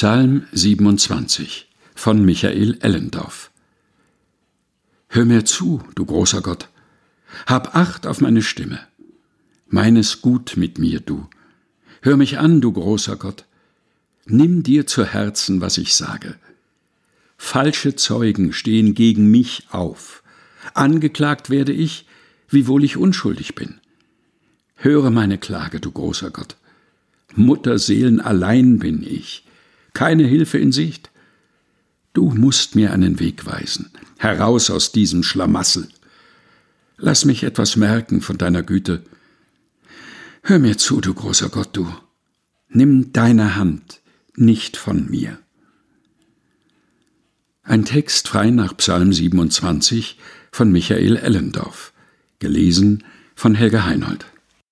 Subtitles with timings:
[0.00, 1.66] Psalm 27
[1.96, 3.50] von Michael Ellendorf
[5.08, 6.68] Hör mir zu, du großer Gott,
[7.46, 8.78] hab Acht auf meine Stimme.
[9.66, 11.26] Meines gut mit mir, du.
[12.00, 13.44] Hör mich an, du großer Gott.
[14.24, 16.36] Nimm dir zu Herzen, was ich sage.
[17.36, 20.22] Falsche Zeugen stehen gegen mich auf.
[20.74, 22.06] Angeklagt werde ich,
[22.48, 23.80] wiewohl ich unschuldig bin.
[24.76, 26.54] Höre meine Klage, du großer Gott.
[27.34, 29.42] Mutterseelen allein bin ich,
[29.92, 31.10] keine Hilfe in Sicht.
[32.12, 35.88] Du musst mir einen Weg weisen, heraus aus diesem Schlamassel.
[36.96, 39.02] Lass mich etwas merken von deiner Güte.
[40.42, 41.92] Hör mir zu, du großer Gott, du.
[42.68, 44.00] Nimm deine Hand
[44.34, 45.38] nicht von mir.
[47.62, 50.18] Ein Text frei nach Psalm 27
[50.50, 51.92] von Michael Ellendorf,
[52.38, 54.26] gelesen von Helga Heinold.